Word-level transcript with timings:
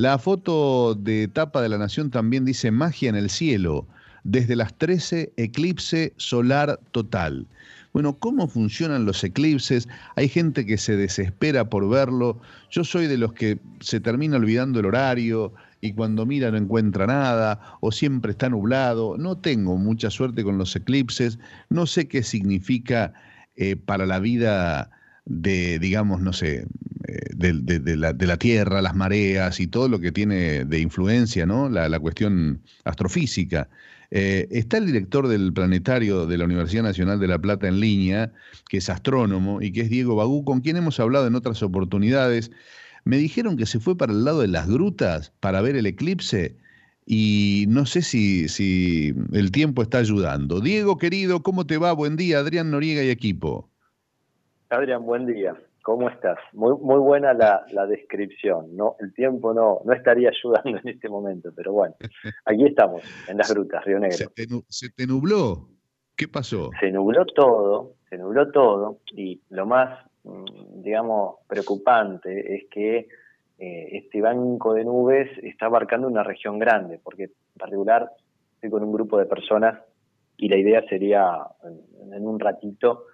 La 0.00 0.16
foto 0.18 0.94
de 0.94 1.28
tapa 1.28 1.60
de 1.60 1.68
la 1.68 1.76
Nación 1.76 2.08
también 2.10 2.46
dice 2.46 2.70
magia 2.70 3.10
en 3.10 3.16
el 3.16 3.28
cielo, 3.28 3.86
desde 4.24 4.56
las 4.56 4.72
13 4.78 5.34
eclipse 5.36 6.14
solar 6.16 6.80
total. 6.92 7.46
Bueno, 7.92 8.16
¿cómo 8.18 8.48
funcionan 8.48 9.04
los 9.04 9.22
eclipses? 9.22 9.88
Hay 10.16 10.30
gente 10.30 10.64
que 10.64 10.78
se 10.78 10.96
desespera 10.96 11.68
por 11.68 11.86
verlo. 11.86 12.40
Yo 12.70 12.82
soy 12.82 13.08
de 13.08 13.18
los 13.18 13.34
que 13.34 13.58
se 13.80 14.00
termina 14.00 14.38
olvidando 14.38 14.80
el 14.80 14.86
horario 14.86 15.52
y 15.82 15.92
cuando 15.92 16.24
mira 16.24 16.50
no 16.50 16.56
encuentra 16.56 17.06
nada 17.06 17.76
o 17.80 17.92
siempre 17.92 18.30
está 18.32 18.48
nublado. 18.48 19.18
No 19.18 19.36
tengo 19.36 19.76
mucha 19.76 20.08
suerte 20.08 20.42
con 20.42 20.56
los 20.56 20.74
eclipses. 20.74 21.38
No 21.68 21.84
sé 21.84 22.08
qué 22.08 22.22
significa 22.22 23.12
eh, 23.54 23.76
para 23.76 24.06
la 24.06 24.18
vida 24.18 24.90
de, 25.26 25.78
digamos, 25.78 26.22
no 26.22 26.32
sé, 26.32 26.66
de, 27.34 27.96
la, 27.96 28.36
Tierra, 28.36 28.82
las 28.82 28.94
mareas 28.94 29.60
y 29.60 29.66
todo 29.66 29.88
lo 29.88 30.00
que 30.00 30.12
tiene 30.12 30.64
de 30.64 30.80
influencia, 30.80 31.46
¿no? 31.46 31.68
La, 31.68 31.98
cuestión 32.00 32.60
astrofísica. 32.84 33.68
Eh, 34.10 34.48
está 34.50 34.78
el 34.78 34.86
director 34.86 35.28
del 35.28 35.52
planetario 35.52 36.26
de 36.26 36.36
la 36.36 36.44
Universidad 36.44 36.82
Nacional 36.82 37.20
de 37.20 37.28
La 37.28 37.38
Plata 37.38 37.68
en 37.68 37.80
línea, 37.80 38.32
que 38.68 38.78
es 38.78 38.90
astrónomo 38.90 39.62
y 39.62 39.72
que 39.72 39.82
es 39.82 39.90
Diego 39.90 40.16
Bagú, 40.16 40.44
con 40.44 40.60
quien 40.60 40.76
hemos 40.76 40.98
hablado 40.98 41.26
en 41.26 41.34
otras 41.34 41.62
oportunidades. 41.62 42.50
Me 43.04 43.18
dijeron 43.18 43.56
que 43.56 43.66
se 43.66 43.80
fue 43.80 43.96
para 43.96 44.12
el 44.12 44.24
lado 44.24 44.40
de 44.40 44.48
las 44.48 44.68
grutas 44.68 45.32
para 45.40 45.60
ver 45.60 45.76
el 45.76 45.86
eclipse 45.86 46.56
y 47.06 47.66
no 47.68 47.86
sé 47.86 48.02
si, 48.02 48.48
si 48.48 49.14
el 49.32 49.50
tiempo 49.50 49.82
está 49.82 49.98
ayudando. 49.98 50.60
Diego, 50.60 50.98
querido, 50.98 51.42
¿cómo 51.42 51.66
te 51.66 51.78
va? 51.78 51.92
Buen 51.92 52.16
día, 52.16 52.38
Adrián 52.38 52.70
Noriega 52.70 53.02
y 53.02 53.10
equipo. 53.10 53.68
Adrián, 54.68 55.04
buen 55.04 55.26
día. 55.26 55.56
¿Cómo 55.82 56.08
estás? 56.10 56.38
Muy, 56.52 56.76
muy 56.78 56.98
buena 56.98 57.32
la, 57.32 57.86
descripción. 57.86 58.76
No, 58.76 58.96
el 59.00 59.14
tiempo 59.14 59.54
no, 59.54 59.80
no 59.84 59.92
estaría 59.92 60.30
ayudando 60.44 60.78
en 60.78 60.88
este 60.88 61.08
momento, 61.08 61.50
pero 61.54 61.72
bueno, 61.72 61.94
aquí 62.44 62.66
estamos, 62.66 63.02
en 63.28 63.38
las 63.38 63.52
grutas, 63.52 63.84
Río 63.84 63.98
Negro. 63.98 64.16
¿Se 64.68 64.90
te, 64.90 65.06
nubló? 65.06 65.68
¿Qué 66.16 66.28
pasó? 66.28 66.70
Se 66.80 66.90
nubló 66.90 67.24
todo, 67.26 67.94
se 68.08 68.18
nubló 68.18 68.50
todo, 68.50 68.98
y 69.12 69.40
lo 69.48 69.66
más, 69.66 70.04
mm, 70.24 70.82
digamos, 70.82 71.36
preocupante 71.48 72.56
es 72.56 72.64
que 72.70 73.08
eh, 73.58 73.88
este 73.92 74.20
banco 74.20 74.74
de 74.74 74.84
nubes 74.84 75.30
está 75.42 75.66
abarcando 75.66 76.08
una 76.08 76.22
región 76.22 76.58
grande, 76.58 77.00
porque 77.02 77.24
en 77.24 77.58
particular 77.58 78.10
estoy 78.54 78.70
con 78.70 78.82
un 78.82 78.92
grupo 78.92 79.18
de 79.18 79.26
personas 79.26 79.78
y 80.36 80.48
la 80.48 80.56
idea 80.56 80.82
sería 80.88 81.36
en, 81.62 82.26
un 82.26 82.40
ratito 82.40 83.04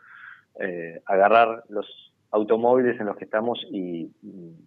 eh, 0.61 1.03
agarrar 1.07 1.65
los 1.69 1.87
automóviles 2.31 2.99
en 3.01 3.07
los 3.07 3.17
que 3.17 3.25
estamos 3.25 3.65
y, 3.71 4.11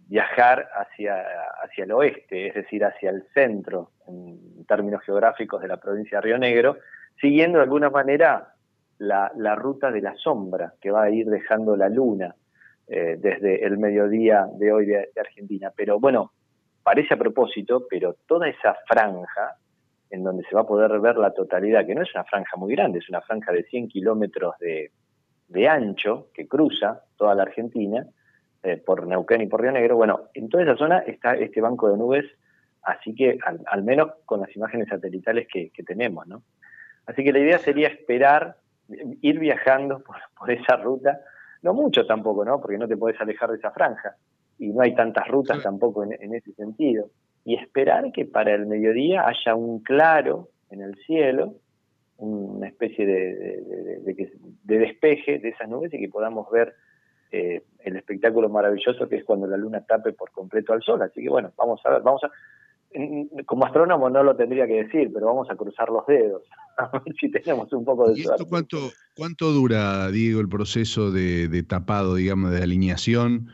viajar 0.08 0.68
hacia, 0.74 1.22
hacia 1.62 1.84
el 1.84 1.92
oeste, 1.92 2.48
es 2.48 2.54
decir, 2.54 2.84
hacia 2.84 3.10
el 3.10 3.22
centro, 3.32 3.92
en 4.08 4.64
términos 4.66 5.02
geográficos 5.04 5.62
de 5.62 5.68
la 5.68 5.76
provincia 5.76 6.18
de 6.18 6.22
Río 6.22 6.38
Negro, 6.38 6.78
siguiendo 7.20 7.58
de 7.58 7.64
alguna 7.64 7.90
manera 7.90 8.54
la, 8.98 9.54
ruta 9.54 9.90
de 9.90 10.00
la 10.00 10.14
sombra 10.16 10.74
que 10.80 10.90
va 10.90 11.04
a 11.04 11.10
ir 11.10 11.26
dejando 11.26 11.76
la 11.76 11.88
luna 11.88 12.34
eh, 12.88 13.16
desde 13.18 13.64
el 13.64 13.78
mediodía 13.78 14.46
de 14.58 14.72
hoy 14.72 14.86
de, 14.86 15.10
Argentina. 15.18 15.72
Pero 15.74 16.00
bueno, 16.00 16.32
parece 16.82 17.14
a 17.14 17.18
propósito, 17.18 17.86
pero 17.88 18.16
toda 18.26 18.48
esa 18.48 18.76
franja 18.86 19.56
en 20.10 20.24
donde 20.24 20.42
se 20.44 20.56
va 20.56 20.62
a 20.62 20.66
poder 20.66 20.98
ver 20.98 21.16
la 21.16 21.32
totalidad, 21.32 21.86
que 21.86 21.94
no 21.94 22.02
es 22.02 22.12
una 22.14 22.24
franja 22.24 22.56
muy 22.56 22.74
grande, 22.74 22.98
es 22.98 23.08
una 23.08 23.20
franja 23.20 23.52
de 23.52 23.62
100 23.62 23.88
kilómetros 23.88 24.58
de, 24.58 24.90
de 25.50 25.68
ancho 25.68 26.28
que 26.32 26.48
cruza 26.48 27.02
toda 27.16 27.34
la 27.34 27.42
Argentina, 27.42 28.06
eh, 28.62 28.76
por 28.76 29.06
Neuquén 29.06 29.40
y 29.40 29.46
por 29.46 29.60
Río 29.60 29.72
Negro. 29.72 29.96
Bueno, 29.96 30.28
en 30.34 30.48
toda 30.48 30.62
esa 30.62 30.76
zona 30.76 30.98
está 30.98 31.32
este 31.34 31.60
banco 31.60 31.90
de 31.90 31.96
nubes, 31.96 32.26
así 32.82 33.14
que 33.14 33.38
al, 33.66 33.82
menos 33.82 34.12
con 34.24 34.40
las 34.40 34.54
imágenes 34.54 34.88
satelitales 34.88 35.48
que, 35.48 35.70
tenemos, 35.84 36.26
¿no? 36.26 36.42
Así 37.06 37.24
que 37.24 37.32
la 37.32 37.40
idea 37.40 37.58
sería 37.58 37.88
esperar, 37.88 38.56
ir 39.22 39.38
viajando 39.38 40.02
por, 40.38 40.50
esa 40.50 40.76
ruta, 40.76 41.20
no 41.62 41.74
mucho 41.74 42.06
tampoco, 42.06 42.44
¿no? 42.44 42.60
Porque 42.60 42.78
no 42.78 42.86
te 42.86 42.96
puedes 42.96 43.20
alejar 43.20 43.50
de 43.50 43.56
esa 43.56 43.70
franja 43.70 44.16
y 44.58 44.68
no 44.68 44.82
hay 44.82 44.94
tantas 44.94 45.26
rutas 45.28 45.62
tampoco 45.62 46.04
en, 46.04 46.34
ese 46.34 46.52
sentido. 46.52 47.08
Y 47.44 47.54
esperar 47.54 48.12
que 48.12 48.26
para 48.26 48.54
el 48.54 48.66
mediodía 48.66 49.26
haya 49.26 49.54
un 49.54 49.80
claro 49.82 50.50
en 50.68 50.82
el 50.82 50.96
cielo, 51.06 51.54
una 52.20 52.68
especie 52.68 53.06
de, 53.06 53.34
de, 54.64 54.78
despeje 54.78 55.38
de 55.38 55.48
esas 55.48 55.68
nubes 55.68 55.92
y 55.92 55.98
que 55.98 56.08
podamos 56.08 56.50
ver 56.50 56.74
eh, 57.32 57.62
el 57.84 57.96
espectáculo 57.96 58.48
maravilloso 58.48 59.08
que 59.08 59.16
es 59.16 59.24
cuando 59.24 59.46
la 59.46 59.56
luna 59.56 59.84
tape 59.86 60.12
por 60.12 60.30
completo 60.30 60.72
al 60.72 60.82
sol. 60.82 61.00
Así 61.02 61.22
que 61.22 61.28
bueno, 61.28 61.52
vamos 61.56 61.80
a 61.84 61.90
ver, 61.90 62.02
vamos 62.02 62.22
a... 62.24 62.30
Como 63.46 63.64
astrónomo 63.64 64.10
no 64.10 64.22
lo 64.24 64.34
tendría 64.34 64.66
que 64.66 64.82
decir, 64.84 65.12
pero 65.14 65.26
vamos 65.26 65.48
a 65.48 65.54
cruzar 65.54 65.88
los 65.90 66.04
dedos, 66.06 66.42
a 66.78 66.90
ver 66.90 67.14
si 67.20 67.30
tenemos 67.30 67.72
un 67.72 67.84
poco 67.84 68.10
de 68.10 68.18
¿Y 68.18 68.22
esto 68.22 68.46
cuánto, 68.48 68.78
cuánto 69.16 69.52
dura, 69.52 70.10
Diego, 70.10 70.40
el 70.40 70.48
proceso 70.48 71.12
de, 71.12 71.64
tapado, 71.68 72.16
digamos, 72.16 72.50
de 72.50 72.62
alineación? 72.62 73.48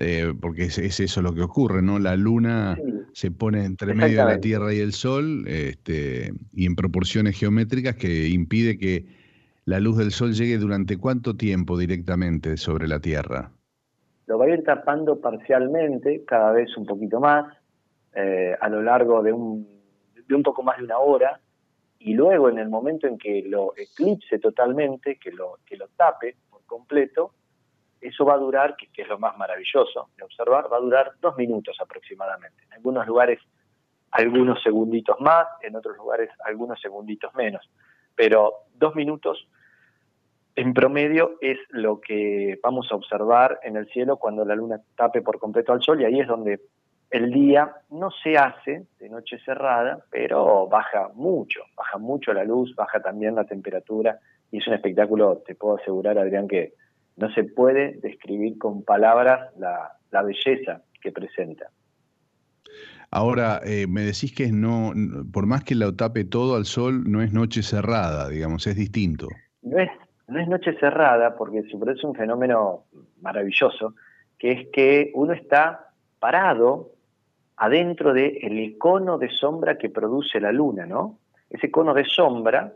Eh, 0.00 0.32
porque 0.40 0.64
es, 0.64 0.78
eso 0.78 1.22
lo 1.22 1.34
que 1.34 1.42
ocurre, 1.42 1.82
¿no? 1.82 1.98
La 1.98 2.14
luna 2.14 2.78
se 3.12 3.32
pone 3.32 3.64
entre 3.64 3.94
medio 3.94 4.18
de 4.18 4.32
la 4.32 4.40
Tierra 4.40 4.72
y 4.72 4.78
el 4.78 4.92
Sol 4.92 5.44
este, 5.48 6.32
y 6.52 6.66
en 6.66 6.76
proporciones 6.76 7.36
geométricas 7.36 7.96
que 7.96 8.28
impide 8.28 8.78
que 8.78 9.06
la 9.64 9.80
luz 9.80 9.98
del 9.98 10.12
Sol 10.12 10.34
llegue 10.34 10.56
durante 10.58 10.98
cuánto 10.98 11.36
tiempo 11.36 11.76
directamente 11.76 12.56
sobre 12.56 12.86
la 12.86 13.00
Tierra. 13.00 13.50
Lo 14.26 14.38
va 14.38 14.44
a 14.44 14.50
ir 14.50 14.62
tapando 14.62 15.20
parcialmente, 15.20 16.24
cada 16.24 16.52
vez 16.52 16.76
un 16.76 16.86
poquito 16.86 17.18
más, 17.18 17.56
eh, 18.14 18.54
a 18.60 18.68
lo 18.68 18.82
largo 18.82 19.20
de 19.22 19.32
un, 19.32 19.66
de 20.28 20.34
un 20.34 20.44
poco 20.44 20.62
más 20.62 20.78
de 20.78 20.84
una 20.84 20.98
hora, 20.98 21.40
y 21.98 22.14
luego 22.14 22.48
en 22.48 22.58
el 22.58 22.68
momento 22.68 23.08
en 23.08 23.18
que 23.18 23.42
lo 23.48 23.74
eclipse 23.76 24.38
totalmente, 24.38 25.16
que 25.16 25.32
lo, 25.32 25.58
que 25.66 25.76
lo 25.76 25.88
tape 25.96 26.36
por 26.48 26.64
completo, 26.66 27.32
eso 28.00 28.24
va 28.24 28.34
a 28.34 28.38
durar, 28.38 28.76
que, 28.76 29.02
es 29.02 29.08
lo 29.08 29.18
más 29.18 29.36
maravilloso 29.36 30.10
de 30.16 30.24
observar, 30.24 30.72
va 30.72 30.76
a 30.76 30.80
durar 30.80 31.12
dos 31.20 31.36
minutos 31.36 31.76
aproximadamente. 31.80 32.64
En 32.64 32.74
algunos 32.74 33.06
lugares 33.06 33.40
algunos 34.10 34.62
segunditos 34.62 35.20
más, 35.20 35.46
en 35.62 35.76
otros 35.76 35.96
lugares 35.96 36.30
algunos 36.44 36.80
segunditos 36.80 37.34
menos. 37.34 37.68
Pero 38.14 38.54
dos 38.74 38.94
minutos 38.94 39.48
en 40.56 40.74
promedio 40.74 41.36
es 41.40 41.58
lo 41.70 42.00
que 42.00 42.58
vamos 42.62 42.90
a 42.90 42.96
observar 42.96 43.60
en 43.62 43.76
el 43.76 43.86
cielo 43.90 44.16
cuando 44.16 44.44
la 44.44 44.56
luna 44.56 44.80
tape 44.96 45.22
por 45.22 45.38
completo 45.38 45.72
al 45.72 45.82
sol 45.82 46.00
y 46.00 46.04
ahí 46.04 46.20
es 46.20 46.26
donde 46.26 46.60
el 47.10 47.30
día 47.30 47.72
no 47.90 48.10
se 48.10 48.36
hace 48.36 48.86
de 48.98 49.08
noche 49.08 49.38
cerrada, 49.44 50.04
pero 50.10 50.66
baja 50.66 51.10
mucho, 51.14 51.62
baja 51.76 51.98
mucho 51.98 52.32
la 52.32 52.44
luz, 52.44 52.74
baja 52.74 53.00
también 53.00 53.34
la 53.34 53.44
temperatura 53.44 54.18
y 54.50 54.58
es 54.58 54.66
un 54.66 54.74
espectáculo, 54.74 55.42
te 55.46 55.54
puedo 55.54 55.76
asegurar 55.76 56.18
Adrián, 56.18 56.48
que 56.48 56.74
no 57.18 57.30
se 57.32 57.44
puede 57.44 57.98
describir 58.00 58.58
con 58.58 58.82
palabras 58.82 59.50
la, 59.58 59.92
belleza 60.22 60.82
que 61.00 61.12
presenta. 61.12 61.70
Ahora, 63.10 63.60
eh, 63.64 63.86
me 63.86 64.02
decís 64.02 64.34
que 64.34 64.50
no, 64.52 64.92
por 65.32 65.46
más 65.46 65.64
que 65.64 65.74
la 65.74 65.94
tape 65.94 66.24
todo 66.24 66.56
al 66.56 66.64
sol, 66.64 67.10
no 67.10 67.22
es 67.22 67.32
noche 67.32 67.62
cerrada, 67.62 68.28
digamos, 68.28 68.66
es 68.66 68.76
distinto. 68.76 69.28
No 69.62 69.78
es, 69.78 69.90
no 70.28 70.40
es 70.40 70.48
noche 70.48 70.76
cerrada 70.78 71.36
porque 71.36 71.62
se 71.62 71.76
produce 71.76 72.06
un 72.06 72.14
fenómeno 72.14 72.84
maravilloso, 73.20 73.94
que 74.38 74.52
es 74.52 74.68
que 74.72 75.10
uno 75.14 75.32
está 75.32 75.90
parado 76.18 76.92
adentro 77.56 78.12
del 78.12 78.76
cono 78.78 79.18
de 79.18 79.30
sombra 79.30 79.78
que 79.78 79.90
produce 79.90 80.40
la 80.40 80.52
luna, 80.52 80.86
¿no? 80.86 81.18
Ese 81.50 81.70
cono 81.70 81.94
de 81.94 82.04
sombra 82.04 82.72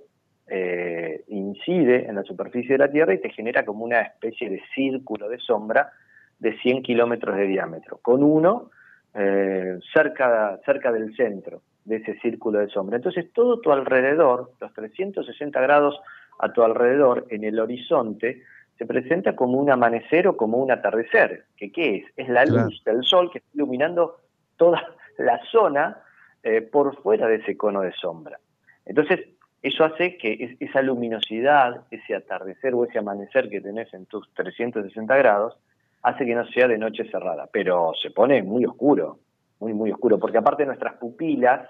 eh, 0.48 1.01
incide 1.28 2.06
en 2.06 2.16
la 2.16 2.22
superficie 2.22 2.72
de 2.72 2.78
la 2.78 2.90
Tierra 2.90 3.14
y 3.14 3.20
te 3.20 3.30
genera 3.30 3.64
como 3.64 3.84
una 3.84 4.00
especie 4.00 4.48
de 4.50 4.62
círculo 4.74 5.28
de 5.28 5.38
sombra 5.38 5.92
de 6.38 6.58
100 6.58 6.82
kilómetros 6.82 7.36
de 7.36 7.46
diámetro, 7.46 7.98
con 8.02 8.22
uno 8.22 8.70
eh, 9.14 9.78
cerca, 9.92 10.58
cerca 10.64 10.90
del 10.90 11.14
centro 11.14 11.62
de 11.84 11.96
ese 11.96 12.18
círculo 12.20 12.58
de 12.58 12.68
sombra. 12.68 12.96
Entonces 12.96 13.32
todo 13.32 13.60
tu 13.60 13.72
alrededor, 13.72 14.52
los 14.60 14.72
360 14.72 15.60
grados 15.60 16.00
a 16.38 16.52
tu 16.52 16.62
alrededor 16.62 17.26
en 17.30 17.44
el 17.44 17.60
horizonte, 17.60 18.42
se 18.78 18.86
presenta 18.86 19.36
como 19.36 19.58
un 19.58 19.70
amanecer 19.70 20.26
o 20.26 20.36
como 20.36 20.58
un 20.58 20.70
atardecer. 20.70 21.44
¿Que 21.56 21.70
¿Qué 21.70 21.96
es? 21.96 22.04
Es 22.16 22.28
la 22.28 22.44
luz 22.44 22.82
del 22.84 23.04
sol 23.04 23.30
que 23.30 23.38
está 23.38 23.50
iluminando 23.54 24.16
toda 24.56 24.82
la 25.18 25.40
zona 25.50 25.98
eh, 26.42 26.62
por 26.62 27.00
fuera 27.02 27.28
de 27.28 27.36
ese 27.36 27.56
cono 27.56 27.82
de 27.82 27.92
sombra. 27.92 28.38
Entonces, 28.84 29.20
eso 29.62 29.84
hace 29.84 30.16
que 30.16 30.56
esa 30.58 30.82
luminosidad, 30.82 31.82
ese 31.90 32.16
atardecer 32.16 32.74
o 32.74 32.84
ese 32.84 32.98
amanecer 32.98 33.48
que 33.48 33.60
tenés 33.60 33.92
en 33.94 34.06
tus 34.06 34.32
360 34.34 35.16
grados, 35.16 35.56
hace 36.02 36.26
que 36.26 36.34
no 36.34 36.44
sea 36.48 36.66
de 36.66 36.78
noche 36.78 37.08
cerrada, 37.10 37.48
pero 37.52 37.92
se 38.00 38.10
pone 38.10 38.42
muy 38.42 38.64
oscuro, 38.64 39.20
muy, 39.60 39.72
muy 39.72 39.92
oscuro, 39.92 40.18
porque 40.18 40.38
aparte 40.38 40.66
nuestras 40.66 40.94
pupilas, 40.94 41.68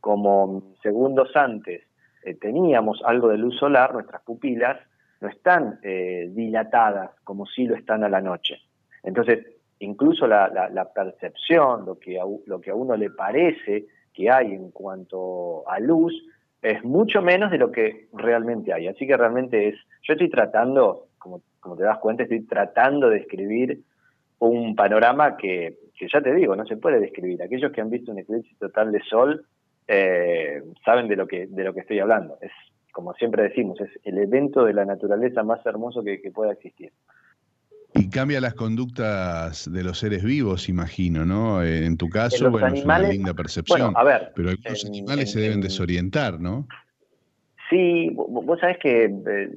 como 0.00 0.74
segundos 0.82 1.36
antes 1.36 1.82
eh, 2.24 2.34
teníamos 2.34 3.02
algo 3.04 3.28
de 3.28 3.36
luz 3.36 3.58
solar, 3.58 3.92
nuestras 3.92 4.22
pupilas 4.22 4.78
no 5.20 5.28
están 5.28 5.80
eh, 5.82 6.30
dilatadas 6.30 7.10
como 7.24 7.44
si 7.44 7.66
lo 7.66 7.74
están 7.74 8.04
a 8.04 8.08
la 8.08 8.22
noche. 8.22 8.56
Entonces, 9.02 9.46
incluso 9.80 10.26
la, 10.26 10.90
percepción, 10.94 11.84
lo 11.84 11.98
que, 11.98 12.18
lo 12.46 12.60
que 12.60 12.70
a 12.70 12.74
uno 12.74 12.96
le 12.96 13.10
parece 13.10 13.86
que 14.14 14.30
hay 14.30 14.52
en 14.52 14.70
cuanto 14.70 15.68
a 15.68 15.78
luz, 15.80 16.14
es 16.62 16.82
mucho 16.84 17.22
menos 17.22 17.50
de 17.50 17.58
lo 17.58 17.70
que 17.70 18.08
realmente 18.12 18.72
hay. 18.72 18.88
Así 18.88 19.06
que 19.06 19.16
realmente 19.16 19.68
es, 19.68 19.76
yo 20.02 20.14
estoy 20.14 20.28
tratando, 20.28 21.06
como, 21.18 21.42
como 21.60 21.76
te 21.76 21.84
das 21.84 21.98
cuenta, 21.98 22.24
estoy 22.24 22.46
tratando 22.46 23.08
de 23.10 23.18
escribir 23.18 23.80
un 24.40 24.74
panorama 24.74 25.36
que, 25.36 25.78
que, 25.96 26.08
ya 26.12 26.20
te 26.20 26.34
digo, 26.34 26.56
no 26.56 26.66
se 26.66 26.76
puede 26.76 27.00
describir. 27.00 27.42
Aquellos 27.42 27.72
que 27.72 27.80
han 27.80 27.90
visto 27.90 28.12
un 28.12 28.18
eclipse 28.18 28.54
total 28.58 28.92
de 28.92 29.00
sol 29.02 29.44
eh, 29.86 30.62
saben 30.84 31.08
de 31.08 31.16
lo 31.16 31.26
que 31.26 31.46
de 31.46 31.64
lo 31.64 31.72
que 31.72 31.80
estoy 31.80 31.98
hablando. 32.00 32.38
Es 32.40 32.52
como 32.92 33.14
siempre 33.14 33.44
decimos, 33.44 33.80
es 33.80 33.90
el 34.04 34.18
evento 34.18 34.64
de 34.64 34.74
la 34.74 34.84
naturaleza 34.84 35.44
más 35.44 35.64
hermoso 35.64 36.02
que 36.02 36.18
pueda 36.32 36.52
existir. 36.52 36.92
Y 37.98 38.10
cambia 38.10 38.40
las 38.40 38.54
conductas 38.54 39.70
de 39.70 39.82
los 39.82 39.98
seres 39.98 40.22
vivos, 40.22 40.68
imagino, 40.68 41.24
¿no? 41.24 41.62
Eh, 41.62 41.84
en 41.84 41.96
tu 41.96 42.08
caso, 42.08 42.48
bueno, 42.50 42.68
es 42.68 42.84
una 42.84 43.00
linda 43.00 43.34
percepción. 43.34 43.92
a 43.96 44.04
ver, 44.04 44.32
pero 44.36 44.50
algunos 44.50 44.84
animales 44.84 45.32
se 45.32 45.40
deben 45.40 45.60
desorientar, 45.60 46.38
¿no? 46.38 46.68
Sí, 47.68 48.10
vos 48.14 48.60
sabés 48.60 48.78
que 48.78 49.04
eh, 49.04 49.50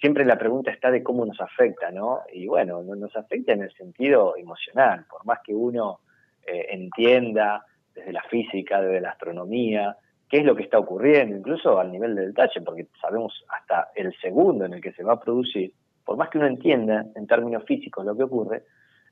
siempre 0.00 0.24
la 0.24 0.38
pregunta 0.38 0.72
está 0.72 0.90
de 0.90 1.04
cómo 1.04 1.24
nos 1.24 1.40
afecta, 1.40 1.92
¿no? 1.92 2.20
Y 2.32 2.48
bueno, 2.48 2.82
nos 2.82 3.14
afecta 3.16 3.52
en 3.52 3.62
el 3.62 3.72
sentido 3.74 4.36
emocional, 4.36 5.06
por 5.08 5.24
más 5.24 5.38
que 5.44 5.54
uno 5.54 6.00
eh, 6.44 6.66
entienda 6.70 7.64
desde 7.94 8.12
la 8.12 8.22
física, 8.24 8.82
desde 8.82 9.00
la 9.00 9.10
astronomía, 9.10 9.96
qué 10.28 10.38
es 10.38 10.44
lo 10.44 10.56
que 10.56 10.64
está 10.64 10.78
ocurriendo, 10.78 11.36
incluso 11.36 11.78
al 11.78 11.92
nivel 11.92 12.16
del 12.16 12.28
detalle, 12.28 12.60
porque 12.62 12.88
sabemos 13.00 13.44
hasta 13.48 13.90
el 13.94 14.12
segundo 14.20 14.64
en 14.64 14.74
el 14.74 14.80
que 14.80 14.92
se 14.92 15.04
va 15.04 15.12
a 15.12 15.20
producir 15.20 15.72
por 16.04 16.16
más 16.16 16.28
que 16.30 16.38
uno 16.38 16.46
entienda 16.46 17.06
en 17.14 17.26
términos 17.26 17.64
físicos 17.64 18.04
lo 18.04 18.16
que 18.16 18.24
ocurre, 18.24 18.64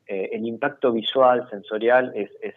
eh, 0.07 0.31
el 0.33 0.47
impacto 0.47 0.93
visual, 0.93 1.49
sensorial 1.51 2.13
es, 2.15 2.31
es, 2.43 2.55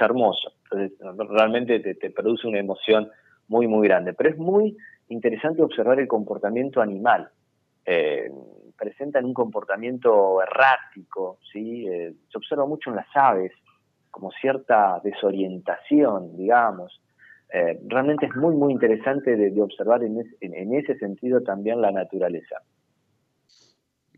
hermoso. 0.00 0.52
Entonces, 0.64 0.98
realmente 1.30 1.80
te, 1.80 2.10
produce 2.10 2.46
una 2.46 2.58
emoción 2.58 3.10
muy, 3.48 3.66
muy 3.66 3.88
grande. 3.88 4.12
Pero 4.12 4.30
es 4.30 4.38
muy 4.38 4.76
interesante 5.08 5.62
observar 5.62 5.98
el 5.98 6.06
comportamiento 6.06 6.80
animal. 6.80 7.28
Eh, 7.84 8.30
presentan 8.78 9.24
un 9.24 9.34
comportamiento 9.34 10.40
errático, 10.42 11.38
¿sí? 11.52 11.86
Eh, 11.88 12.14
se 12.30 12.38
observa 12.38 12.66
mucho 12.66 12.90
en 12.90 12.96
las 12.96 13.08
aves, 13.14 13.52
como 14.10 14.30
cierta 14.32 15.00
desorientación, 15.02 16.36
digamos. 16.36 17.00
realmente 17.86 18.26
es 18.26 18.36
muy, 18.36 18.54
muy 18.54 18.72
interesante 18.72 19.36
de, 19.36 19.60
observar 19.60 20.02
en 20.04 20.74
ese 20.74 20.98
sentido 20.98 21.42
también 21.42 21.80
la 21.80 21.90
naturaleza. 21.90 22.62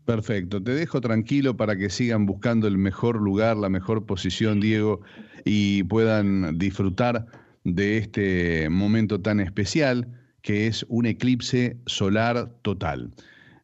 Perfecto, 0.05 0.61
te 0.61 0.71
dejo 0.71 0.99
tranquilo 0.99 1.55
para 1.55 1.77
que 1.77 1.89
sigan 1.89 2.25
buscando 2.25 2.67
el 2.67 2.77
mejor 2.77 3.21
lugar, 3.21 3.55
la 3.55 3.69
mejor 3.69 4.05
posición, 4.05 4.59
Diego, 4.59 4.99
y 5.45 5.83
puedan 5.83 6.57
disfrutar 6.57 7.25
de 7.63 7.97
este 7.97 8.69
momento 8.69 9.21
tan 9.21 9.39
especial 9.39 10.07
que 10.41 10.67
es 10.67 10.85
un 10.89 11.05
eclipse 11.05 11.77
solar 11.85 12.49
total. 12.63 13.11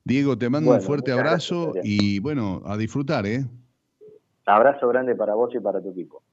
Diego, 0.06 0.38
te 0.38 0.50
mando 0.50 0.72
un 0.72 0.82
fuerte 0.82 1.12
abrazo 1.12 1.74
y 1.84 2.20
bueno, 2.20 2.62
a 2.66 2.78
disfrutar, 2.78 3.26
¿eh? 3.26 3.46
Abrazo 4.46 4.88
grande 4.88 5.16
para 5.16 5.36
vos 5.36 5.54
y 5.54 5.60
para 5.60 5.82
tu 5.82 5.92
equipo. 5.92 6.24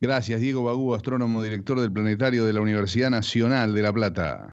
Gracias, 0.00 0.40
Diego 0.40 0.64
Bagú, 0.64 0.94
astrónomo 0.94 1.42
director 1.42 1.80
del 1.80 1.92
Planetario 1.92 2.44
de 2.44 2.52
la 2.52 2.60
Universidad 2.60 3.10
Nacional 3.10 3.74
de 3.74 3.82
La 3.82 3.92
Plata. 3.92 4.52